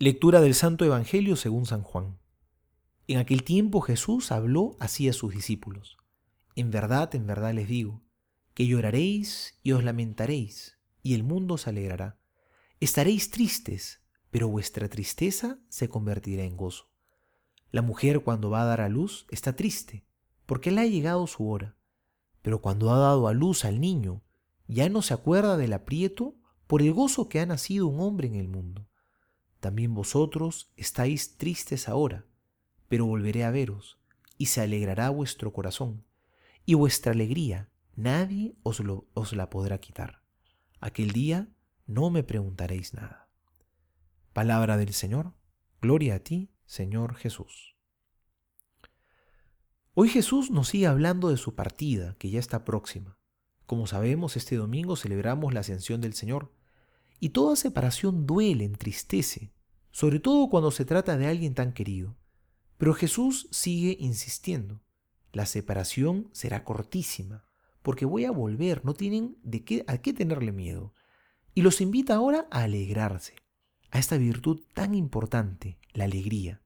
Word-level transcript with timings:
Lectura 0.00 0.40
del 0.40 0.56
Santo 0.56 0.84
Evangelio 0.84 1.36
según 1.36 1.66
San 1.66 1.82
Juan. 1.82 2.18
En 3.06 3.18
aquel 3.18 3.44
tiempo 3.44 3.80
Jesús 3.80 4.32
habló 4.32 4.74
así 4.80 5.08
a 5.08 5.12
sus 5.12 5.32
discípulos. 5.32 5.98
En 6.56 6.72
verdad, 6.72 7.14
en 7.14 7.28
verdad 7.28 7.54
les 7.54 7.68
digo, 7.68 8.02
que 8.54 8.66
lloraréis 8.66 9.60
y 9.62 9.70
os 9.70 9.84
lamentaréis, 9.84 10.78
y 11.04 11.14
el 11.14 11.22
mundo 11.22 11.58
se 11.58 11.70
alegrará. 11.70 12.18
Estaréis 12.80 13.30
tristes, 13.30 14.00
pero 14.32 14.48
vuestra 14.48 14.88
tristeza 14.88 15.60
se 15.68 15.88
convertirá 15.88 16.42
en 16.42 16.56
gozo. 16.56 16.90
La 17.70 17.80
mujer 17.80 18.24
cuando 18.24 18.50
va 18.50 18.62
a 18.62 18.66
dar 18.66 18.80
a 18.80 18.88
luz 18.88 19.26
está 19.30 19.54
triste, 19.54 20.04
porque 20.44 20.72
le 20.72 20.80
ha 20.80 20.86
llegado 20.86 21.28
su 21.28 21.48
hora. 21.48 21.76
Pero 22.42 22.60
cuando 22.60 22.92
ha 22.92 22.98
dado 22.98 23.28
a 23.28 23.32
luz 23.32 23.64
al 23.64 23.80
niño, 23.80 24.24
ya 24.66 24.88
no 24.88 25.02
se 25.02 25.14
acuerda 25.14 25.56
del 25.56 25.72
aprieto 25.72 26.34
por 26.66 26.82
el 26.82 26.92
gozo 26.92 27.28
que 27.28 27.38
ha 27.38 27.46
nacido 27.46 27.86
un 27.86 28.00
hombre 28.00 28.26
en 28.26 28.34
el 28.34 28.48
mundo. 28.48 28.88
También 29.64 29.94
vosotros 29.94 30.70
estáis 30.76 31.38
tristes 31.38 31.88
ahora, 31.88 32.26
pero 32.86 33.06
volveré 33.06 33.44
a 33.44 33.50
veros, 33.50 33.98
y 34.36 34.44
se 34.44 34.60
alegrará 34.60 35.08
vuestro 35.08 35.54
corazón, 35.54 36.04
y 36.66 36.74
vuestra 36.74 37.12
alegría 37.12 37.70
nadie 37.96 38.56
os, 38.62 38.82
la 39.32 39.48
podrá 39.48 39.78
quitar. 39.78 40.20
Aquel 40.80 41.12
día 41.12 41.48
no 41.86 42.10
me 42.10 42.22
preguntaréis 42.22 42.92
nada. 42.92 43.30
Palabra 44.34 44.76
del 44.76 44.92
Señor, 44.92 45.32
gloria 45.80 46.16
a 46.16 46.18
ti, 46.18 46.50
Señor 46.66 47.14
Jesús. 47.14 47.74
Hoy 49.94 50.10
Jesús 50.10 50.50
nos 50.50 50.68
sigue 50.68 50.88
hablando 50.88 51.30
de 51.30 51.38
su 51.38 51.54
partida, 51.54 52.16
que 52.18 52.28
ya 52.28 52.38
está 52.38 52.66
próxima. 52.66 53.16
Como 53.64 53.86
sabemos, 53.86 54.36
este 54.36 54.56
domingo 54.56 54.94
celebramos 54.94 55.54
la 55.54 55.60
ascensión 55.60 56.02
del 56.02 56.12
Señor, 56.12 56.52
y 57.20 57.30
toda 57.30 57.56
separación 57.56 58.26
duele, 58.26 58.64
entristece, 58.64 59.52
sobre 59.90 60.20
todo 60.20 60.48
cuando 60.48 60.70
se 60.70 60.84
trata 60.84 61.16
de 61.16 61.26
alguien 61.26 61.54
tan 61.54 61.72
querido. 61.72 62.16
Pero 62.76 62.94
Jesús 62.94 63.48
sigue 63.50 63.96
insistiendo. 64.00 64.82
La 65.32 65.46
separación 65.46 66.28
será 66.32 66.64
cortísima, 66.64 67.44
porque 67.82 68.04
voy 68.04 68.24
a 68.24 68.30
volver, 68.30 68.84
no 68.84 68.94
tienen 68.94 69.36
de 69.42 69.64
qué, 69.64 69.84
a 69.86 69.98
qué 69.98 70.12
tenerle 70.12 70.52
miedo. 70.52 70.94
Y 71.54 71.62
los 71.62 71.80
invita 71.80 72.14
ahora 72.14 72.46
a 72.50 72.62
alegrarse, 72.62 73.36
a 73.90 73.98
esta 73.98 74.16
virtud 74.16 74.62
tan 74.74 74.94
importante, 74.94 75.78
la 75.92 76.04
alegría. 76.04 76.62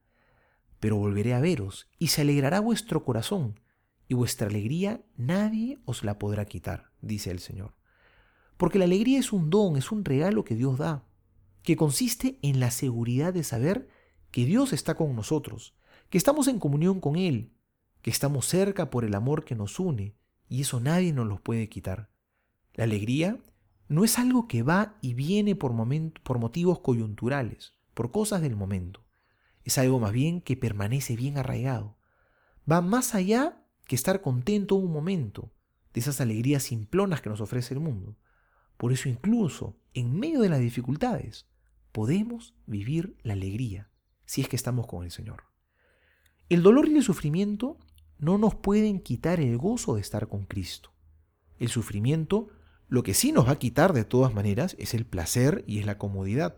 Pero 0.81 0.97
volveré 0.97 1.35
a 1.35 1.41
veros, 1.41 1.89
y 1.99 2.09
se 2.09 2.23
alegrará 2.23 2.61
vuestro 2.61 3.05
corazón, 3.05 3.61
y 4.09 4.15
vuestra 4.15 4.49
alegría 4.49 5.03
nadie 5.17 5.79
os 5.85 6.05
la 6.05 6.19
podrá 6.19 6.47
quitar, 6.47 6.91
dice 7.03 7.31
el 7.31 7.41
Señor. 7.41 7.75
Porque 8.59 8.79
la 8.79 8.85
alegría 8.85 9.19
es 9.19 9.33
un 9.33 9.49
don, 9.49 9.79
es 9.79 9.91
un 9.91 10.05
regalo 10.05 10.45
que 10.45 10.55
Dios 10.55 10.77
da 10.77 11.09
que 11.69 11.77
consiste 11.77 12.39
en 12.41 12.61
la 12.61 12.71
seguridad 12.71 13.35
de 13.35 13.45
saber 13.45 13.91
que 14.31 14.47
Dios 14.47 14.73
está 14.73 14.95
con 14.95 15.15
nosotros, 15.15 15.75
que 16.09 16.17
estamos 16.17 16.49
en 16.49 16.59
comunión 16.59 16.99
con 16.99 17.17
Él, 17.17 17.53
que 18.01 18.11
estamos 18.11 18.47
cerca 18.47 18.89
por 18.89 19.05
el 19.05 19.15
amor 19.15 19.45
que 19.45 19.55
nos 19.55 19.79
une, 19.79 20.15
y 20.49 20.63
eso 20.63 20.81
nadie 20.81 21.13
nos 21.13 21.27
lo 21.27 21.43
puede 21.43 21.69
quitar. 21.69 22.09
La 22.73 22.85
alegría 22.85 23.39
no 23.87 24.03
es 24.03 24.19
algo 24.19 24.49
que 24.49 24.63
va 24.63 24.97
y 25.03 25.13
viene 25.13 25.57
por, 25.57 25.75
por 26.23 26.39
motivos 26.39 26.81
coyunturales, 26.81 27.75
por 27.93 28.13
cosas 28.13 28.41
del 28.41 28.57
momento. 28.57 29.05
Es 29.63 29.77
algo 29.77 30.01
más 30.01 30.13
bien 30.13 30.41
que 30.41 30.57
permanece 30.57 31.17
bien 31.17 31.37
arraigado. 31.37 31.99
Va 32.71 32.81
más 32.81 33.15
allá 33.15 33.63
que 33.87 33.95
estar 33.95 34.23
contento 34.23 34.75
un 34.75 34.91
momento, 34.91 35.53
de 35.93 36.01
esas 36.01 36.21
alegrías 36.23 36.63
simplonas 36.63 37.21
que 37.21 37.29
nos 37.29 37.43
ofrece 37.43 37.75
el 37.75 37.81
mundo. 37.81 38.17
Por 38.79 38.93
eso 38.93 39.11
incluso 39.11 39.77
en 39.93 40.19
medio 40.19 40.41
de 40.41 40.49
las 40.49 40.61
dificultades, 40.61 41.47
podemos 41.93 42.55
vivir 42.65 43.19
la 43.23 43.35
alegría 43.35 43.91
si 44.25 44.41
es 44.41 44.49
que 44.49 44.57
estamos 44.57 44.87
con 44.87 45.05
el 45.05 45.11
Señor. 45.11 45.45
El 46.49 46.63
dolor 46.63 46.89
y 46.89 46.97
el 46.97 47.03
sufrimiento 47.03 47.77
no 48.19 48.39
nos 48.39 48.55
pueden 48.55 49.01
quitar 49.01 49.41
el 49.41 49.59
gozo 49.59 49.97
de 49.97 50.01
estar 50.01 50.29
con 50.29 50.47
Cristo. 50.47 50.93
El 51.59 51.69
sufrimiento 51.69 52.49
lo 52.89 53.03
que 53.03 53.13
sí 53.13 53.33
nos 53.33 53.47
va 53.47 53.53
a 53.53 53.59
quitar 53.59 53.93
de 53.93 54.05
todas 54.05 54.33
maneras 54.33 54.75
es 54.79 54.95
el 54.95 55.05
placer 55.05 55.63
y 55.67 55.79
es 55.79 55.87
la 55.87 55.99
comodidad. 55.99 56.57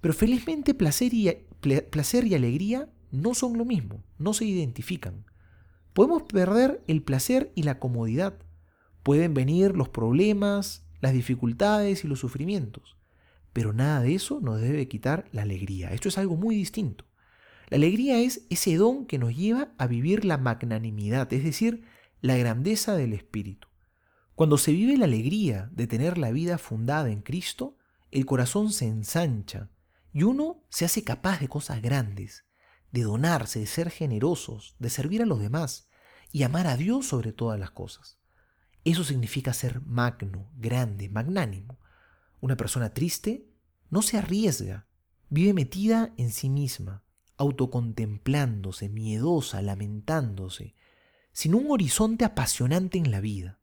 Pero 0.00 0.12
felizmente 0.12 0.74
placer 0.74 1.14
y, 1.14 1.30
placer 1.90 2.26
y 2.26 2.34
alegría 2.34 2.90
no 3.10 3.34
son 3.34 3.56
lo 3.56 3.64
mismo, 3.64 4.04
no 4.18 4.34
se 4.34 4.44
identifican. 4.44 5.24
Podemos 5.94 6.24
perder 6.24 6.82
el 6.88 7.02
placer 7.02 7.52
y 7.54 7.62
la 7.62 7.78
comodidad. 7.78 8.34
Pueden 9.02 9.32
venir 9.32 9.74
los 9.74 9.88
problemas, 9.88 10.81
las 11.02 11.12
dificultades 11.12 12.02
y 12.04 12.08
los 12.08 12.20
sufrimientos 12.20 12.96
pero 13.52 13.72
nada 13.72 14.00
de 14.00 14.14
eso 14.14 14.40
nos 14.40 14.60
debe 14.60 14.88
quitar 14.88 15.28
la 15.32 15.42
alegría. 15.42 15.92
Esto 15.92 16.08
es 16.08 16.18
algo 16.18 16.36
muy 16.36 16.56
distinto. 16.56 17.04
La 17.68 17.76
alegría 17.76 18.18
es 18.18 18.46
ese 18.50 18.76
don 18.76 19.06
que 19.06 19.18
nos 19.18 19.36
lleva 19.36 19.72
a 19.78 19.86
vivir 19.86 20.24
la 20.24 20.38
magnanimidad, 20.38 21.32
es 21.32 21.44
decir, 21.44 21.84
la 22.20 22.36
grandeza 22.36 22.94
del 22.94 23.12
Espíritu. 23.12 23.68
Cuando 24.34 24.58
se 24.58 24.72
vive 24.72 24.96
la 24.96 25.04
alegría 25.04 25.70
de 25.72 25.86
tener 25.86 26.18
la 26.18 26.30
vida 26.30 26.58
fundada 26.58 27.10
en 27.10 27.22
Cristo, 27.22 27.76
el 28.10 28.26
corazón 28.26 28.72
se 28.72 28.86
ensancha 28.86 29.70
y 30.12 30.22
uno 30.22 30.64
se 30.68 30.84
hace 30.84 31.04
capaz 31.04 31.40
de 31.40 31.48
cosas 31.48 31.80
grandes, 31.80 32.44
de 32.90 33.02
donarse, 33.02 33.60
de 33.60 33.66
ser 33.66 33.90
generosos, 33.90 34.76
de 34.78 34.90
servir 34.90 35.22
a 35.22 35.26
los 35.26 35.40
demás 35.40 35.88
y 36.30 36.42
amar 36.42 36.66
a 36.66 36.76
Dios 36.76 37.06
sobre 37.06 37.32
todas 37.32 37.58
las 37.58 37.70
cosas. 37.70 38.18
Eso 38.84 39.04
significa 39.04 39.52
ser 39.52 39.80
magno, 39.82 40.50
grande, 40.56 41.08
magnánimo. 41.08 41.78
Una 42.40 42.56
persona 42.56 42.92
triste 42.92 43.48
no 43.90 44.02
se 44.02 44.18
arriesga, 44.18 44.86
vive 45.28 45.54
metida 45.54 46.12
en 46.16 46.30
sí 46.30 46.48
misma, 46.48 47.04
autocontemplándose, 47.36 48.88
miedosa, 48.88 49.62
lamentándose, 49.62 50.74
sin 51.32 51.54
un 51.54 51.70
horizonte 51.70 52.24
apasionante 52.24 52.98
en 52.98 53.10
la 53.10 53.20
vida. 53.20 53.60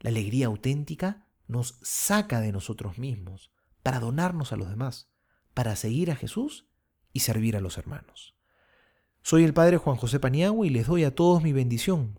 La 0.00 0.10
alegría 0.10 0.46
auténtica 0.46 1.26
nos 1.46 1.78
saca 1.82 2.40
de 2.40 2.52
nosotros 2.52 2.98
mismos 2.98 3.50
para 3.82 4.00
donarnos 4.00 4.52
a 4.52 4.56
los 4.56 4.68
demás, 4.68 5.08
para 5.54 5.76
seguir 5.76 6.10
a 6.10 6.16
Jesús 6.16 6.66
y 7.12 7.20
servir 7.20 7.56
a 7.56 7.60
los 7.60 7.78
hermanos. 7.78 8.34
Soy 9.22 9.44
el 9.44 9.54
Padre 9.54 9.76
Juan 9.76 9.96
José 9.96 10.20
Paniagua 10.20 10.66
y 10.66 10.70
les 10.70 10.86
doy 10.86 11.04
a 11.04 11.14
todos 11.14 11.42
mi 11.42 11.52
bendición, 11.52 12.18